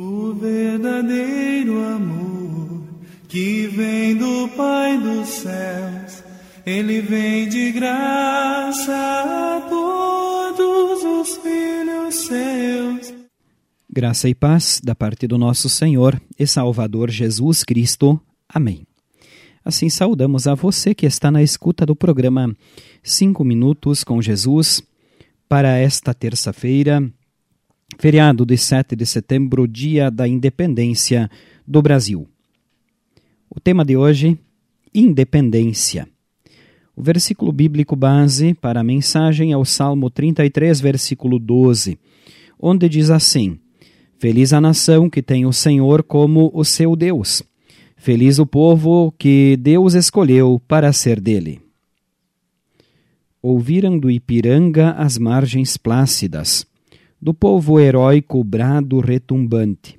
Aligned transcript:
O 0.00 0.32
verdadeiro 0.32 1.84
amor 1.84 2.84
que 3.26 3.66
vem 3.66 4.14
do 4.16 4.46
Pai 4.56 4.96
dos 4.96 5.26
céus, 5.26 6.22
ele 6.64 7.00
vem 7.00 7.48
de 7.48 7.72
graça 7.72 8.94
a 8.94 9.60
todos 9.68 11.02
os 11.02 11.36
filhos 11.38 12.14
seus. 12.14 13.12
Graça 13.90 14.28
e 14.28 14.36
paz 14.36 14.80
da 14.84 14.94
parte 14.94 15.26
do 15.26 15.36
nosso 15.36 15.68
Senhor 15.68 16.22
e 16.38 16.46
Salvador 16.46 17.10
Jesus 17.10 17.64
Cristo. 17.64 18.20
Amém. 18.48 18.86
Assim 19.64 19.90
saudamos 19.90 20.46
a 20.46 20.54
você 20.54 20.94
que 20.94 21.06
está 21.06 21.28
na 21.28 21.42
escuta 21.42 21.84
do 21.84 21.96
programa 21.96 22.56
Cinco 23.02 23.42
Minutos 23.42 24.04
com 24.04 24.22
Jesus 24.22 24.80
para 25.48 25.76
esta 25.76 26.14
terça-feira, 26.14 27.02
feriado 27.96 28.44
de 28.44 28.56
7 28.56 28.94
de 28.94 29.06
setembro, 29.06 29.66
dia 29.66 30.10
da 30.10 30.28
independência 30.28 31.30
do 31.66 31.80
Brasil. 31.80 32.28
O 33.48 33.58
tema 33.58 33.84
de 33.84 33.96
hoje, 33.96 34.38
independência. 34.94 36.08
O 36.94 37.02
versículo 37.02 37.52
bíblico 37.52 37.96
base 37.96 38.54
para 38.54 38.80
a 38.80 38.84
mensagem 38.84 39.52
é 39.52 39.56
o 39.56 39.64
Salmo 39.64 40.10
33, 40.10 40.80
versículo 40.80 41.38
12, 41.38 41.98
onde 42.60 42.88
diz 42.88 43.08
assim: 43.08 43.58
Feliz 44.18 44.52
a 44.52 44.60
nação 44.60 45.08
que 45.08 45.22
tem 45.22 45.46
o 45.46 45.52
Senhor 45.52 46.02
como 46.02 46.50
o 46.52 46.64
seu 46.64 46.94
Deus. 46.96 47.42
Feliz 47.96 48.38
o 48.38 48.46
povo 48.46 49.12
que 49.18 49.56
Deus 49.60 49.94
escolheu 49.94 50.60
para 50.68 50.92
ser 50.92 51.20
dele. 51.20 51.60
Ouviram 53.40 53.98
do 53.98 54.10
Ipiranga 54.10 54.90
as 54.92 55.16
margens 55.18 55.76
plácidas, 55.76 56.66
do 57.20 57.34
povo 57.34 57.80
heróico 57.80 58.42
brado 58.44 59.00
retumbante. 59.00 59.98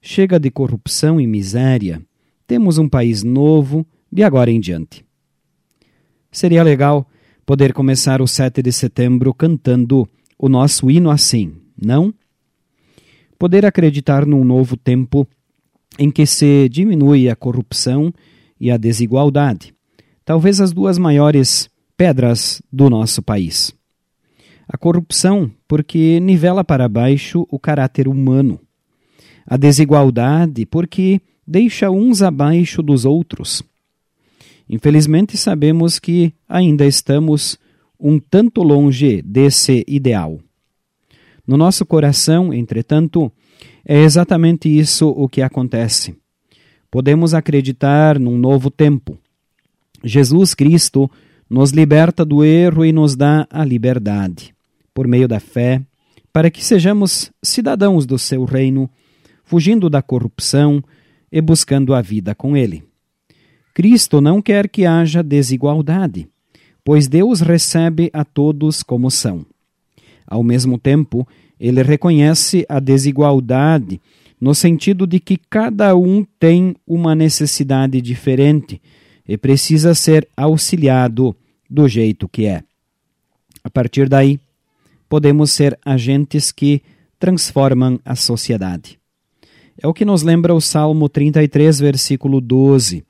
Chega 0.00 0.38
de 0.38 0.50
corrupção 0.50 1.20
e 1.20 1.26
miséria, 1.26 2.02
temos 2.46 2.78
um 2.78 2.88
país 2.88 3.22
novo 3.22 3.86
de 4.10 4.22
agora 4.22 4.50
em 4.50 4.60
diante. 4.60 5.04
Seria 6.30 6.62
legal 6.62 7.06
poder 7.44 7.72
começar 7.72 8.20
o 8.20 8.26
7 8.26 8.62
de 8.62 8.72
setembro 8.72 9.32
cantando 9.32 10.08
o 10.38 10.48
nosso 10.48 10.90
hino 10.90 11.10
assim, 11.10 11.52
não? 11.80 12.12
Poder 13.38 13.64
acreditar 13.64 14.26
num 14.26 14.44
novo 14.44 14.76
tempo 14.76 15.26
em 15.98 16.10
que 16.10 16.26
se 16.26 16.68
diminui 16.68 17.28
a 17.28 17.36
corrupção 17.36 18.12
e 18.60 18.70
a 18.70 18.76
desigualdade, 18.76 19.74
talvez 20.24 20.60
as 20.60 20.72
duas 20.72 20.98
maiores 20.98 21.68
pedras 21.96 22.62
do 22.72 22.90
nosso 22.90 23.22
país. 23.22 23.77
A 24.70 24.76
corrupção, 24.76 25.50
porque 25.66 26.20
nivela 26.20 26.62
para 26.62 26.86
baixo 26.90 27.46
o 27.50 27.58
caráter 27.58 28.06
humano. 28.06 28.60
A 29.46 29.56
desigualdade, 29.56 30.66
porque 30.66 31.22
deixa 31.46 31.90
uns 31.90 32.20
abaixo 32.20 32.82
dos 32.82 33.06
outros. 33.06 33.62
Infelizmente, 34.68 35.38
sabemos 35.38 35.98
que 35.98 36.34
ainda 36.46 36.84
estamos 36.84 37.58
um 37.98 38.18
tanto 38.18 38.62
longe 38.62 39.22
desse 39.22 39.82
ideal. 39.88 40.38
No 41.46 41.56
nosso 41.56 41.86
coração, 41.86 42.52
entretanto, 42.52 43.32
é 43.86 44.02
exatamente 44.02 44.68
isso 44.68 45.08
o 45.08 45.30
que 45.30 45.40
acontece. 45.40 46.14
Podemos 46.90 47.32
acreditar 47.32 48.18
num 48.18 48.36
novo 48.36 48.70
tempo. 48.70 49.18
Jesus 50.04 50.54
Cristo 50.54 51.10
nos 51.48 51.70
liberta 51.70 52.22
do 52.22 52.44
erro 52.44 52.84
e 52.84 52.92
nos 52.92 53.16
dá 53.16 53.46
a 53.50 53.64
liberdade 53.64 54.57
por 54.98 55.06
meio 55.06 55.28
da 55.28 55.38
fé, 55.38 55.80
para 56.32 56.50
que 56.50 56.64
sejamos 56.64 57.30
cidadãos 57.40 58.04
do 58.04 58.18
seu 58.18 58.44
reino, 58.44 58.90
fugindo 59.44 59.88
da 59.88 60.02
corrupção 60.02 60.82
e 61.30 61.40
buscando 61.40 61.94
a 61.94 62.02
vida 62.02 62.34
com 62.34 62.56
ele. 62.56 62.82
Cristo 63.72 64.20
não 64.20 64.42
quer 64.42 64.68
que 64.68 64.84
haja 64.84 65.22
desigualdade, 65.22 66.26
pois 66.84 67.06
Deus 67.06 67.40
recebe 67.40 68.10
a 68.12 68.24
todos 68.24 68.82
como 68.82 69.08
são. 69.08 69.46
Ao 70.26 70.42
mesmo 70.42 70.76
tempo, 70.76 71.24
ele 71.60 71.80
reconhece 71.84 72.66
a 72.68 72.80
desigualdade 72.80 74.00
no 74.40 74.52
sentido 74.52 75.06
de 75.06 75.20
que 75.20 75.36
cada 75.36 75.94
um 75.94 76.26
tem 76.40 76.74
uma 76.84 77.14
necessidade 77.14 78.00
diferente 78.00 78.82
e 79.28 79.38
precisa 79.38 79.94
ser 79.94 80.26
auxiliado 80.36 81.36
do 81.70 81.86
jeito 81.86 82.28
que 82.28 82.46
é. 82.46 82.64
A 83.62 83.70
partir 83.70 84.08
daí, 84.08 84.40
podemos 85.08 85.50
ser 85.50 85.78
agentes 85.84 86.52
que 86.52 86.82
transformam 87.18 87.98
a 88.04 88.14
sociedade. 88.14 88.98
É 89.80 89.86
o 89.86 89.94
que 89.94 90.04
nos 90.04 90.22
lembra 90.22 90.54
o 90.54 90.60
Salmo 90.60 91.08
33, 91.08 91.80
versículo 91.80 92.40
12. 92.40 93.04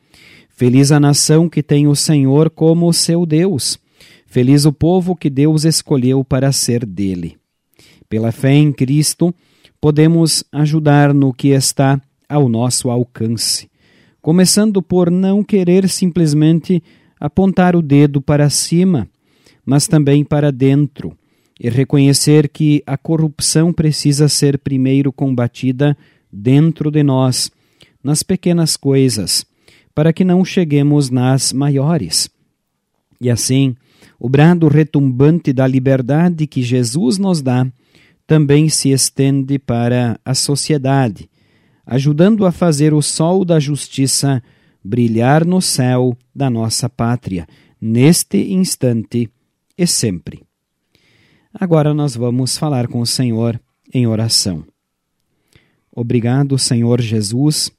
Feliz 0.51 0.93
a 0.93 1.01
nação 1.01 1.49
que 1.49 1.63
tem 1.63 1.87
o 1.87 1.97
Senhor 1.97 2.51
como 2.51 2.93
seu 2.93 3.25
Deus. 3.25 3.79
Feliz 4.27 4.65
o 4.65 4.73
povo 4.73 5.17
que 5.17 5.31
Deus 5.31 5.65
escolheu 5.65 6.23
para 6.23 6.53
ser 6.53 6.85
dele. 6.85 7.37
Pela 8.09 8.33
fé 8.33 8.53
em 8.53 8.73
Cristo, 8.73 9.35
podemos 9.81 10.45
ajudar 10.53 11.15
no 11.15 11.33
que 11.33 11.49
está 11.49 12.01
ao 12.29 12.49
nosso 12.49 12.91
alcance, 12.91 13.71
começando 14.21 14.83
por 14.83 15.11
não 15.11 15.43
querer 15.43 15.89
simplesmente 15.89 16.83
apontar 17.19 17.75
o 17.75 17.81
dedo 17.81 18.21
para 18.21 18.51
cima, 18.51 19.09
mas 19.65 19.87
também 19.87 20.25
para 20.25 20.53
dentro 20.53 21.17
e 21.59 21.69
reconhecer 21.69 22.49
que 22.49 22.83
a 22.87 22.97
corrupção 22.97 23.73
precisa 23.73 24.29
ser 24.29 24.59
primeiro 24.59 25.13
combatida 25.13 25.97
dentro 26.33 26.91
de 26.91 27.03
nós, 27.03 27.51
nas 28.03 28.23
pequenas 28.23 28.77
coisas, 28.77 29.45
para 29.95 30.13
que 30.13 30.25
não 30.25 30.45
cheguemos 30.45 31.11
nas 31.11 31.53
maiores. 31.53 32.31
E 33.21 33.29
assim, 33.29 33.75
o 34.19 34.29
brado 34.29 34.69
retumbante 34.69 35.53
da 35.53 35.67
liberdade 35.67 36.47
que 36.47 36.63
Jesus 36.63 37.19
nos 37.19 37.43
dá 37.43 37.67
também 38.27 38.69
se 38.69 38.91
estende 38.91 39.59
para 39.59 40.21
a 40.25 40.35
sociedade, 40.35 41.29
ajudando 41.85 42.45
a 42.45 42.53
fazer 42.53 42.93
o 42.93 43.03
sol 43.03 43.45
da 43.45 43.59
justiça 43.59 44.43
brilhar 44.85 45.45
no 45.45 45.61
céu 45.61 46.17
da 46.35 46.49
nossa 46.49 46.89
pátria, 46.89 47.47
neste 47.81 48.53
instante 48.53 49.29
e 49.77 49.87
sempre. 49.87 50.48
Agora 51.53 51.95
nós 51.95 52.15
vamos 52.15 52.59
falar 52.59 52.89
com 52.89 53.01
o 53.01 53.07
Senhor 53.07 53.61
em 53.93 54.07
oração. 54.07 54.65
Obrigado, 55.91 56.59
Senhor 56.59 57.01
Jesus, 57.01 57.73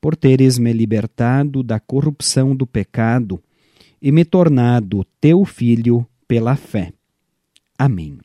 por 0.00 0.14
teres 0.14 0.58
me 0.58 0.72
libertado 0.72 1.62
da 1.62 1.80
corrupção 1.80 2.54
do 2.54 2.66
pecado 2.66 3.42
e 4.00 4.12
me 4.12 4.24
tornado 4.24 5.04
teu 5.20 5.44
filho 5.44 6.06
pela 6.28 6.56
fé. 6.56 6.92
Amém. 7.78 8.18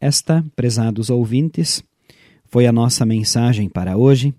Esta, 0.00 0.44
prezados 0.54 1.10
ouvintes, 1.10 1.82
foi 2.46 2.66
a 2.66 2.72
nossa 2.72 3.04
mensagem 3.04 3.68
para 3.68 3.96
hoje. 3.96 4.32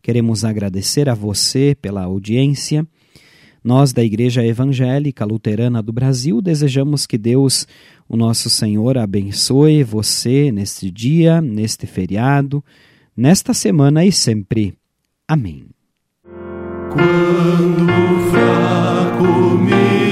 Queremos 0.00 0.44
agradecer 0.44 1.08
a 1.08 1.14
você 1.14 1.76
pela 1.80 2.04
audiência 2.04 2.86
nós, 3.68 3.92
da 3.92 4.02
Igreja 4.02 4.42
Evangélica 4.42 5.26
Luterana 5.26 5.82
do 5.82 5.92
Brasil, 5.92 6.40
desejamos 6.40 7.06
que 7.06 7.18
Deus, 7.18 7.68
o 8.08 8.16
nosso 8.16 8.48
Senhor, 8.48 8.96
abençoe 8.96 9.84
você 9.84 10.50
neste 10.50 10.90
dia, 10.90 11.42
neste 11.42 11.86
feriado, 11.86 12.64
nesta 13.14 13.52
semana 13.52 14.06
e 14.06 14.10
sempre. 14.10 14.72
Amém. 15.28 15.66
Quando 16.90 18.30
fraco 18.30 19.58
me 19.58 20.07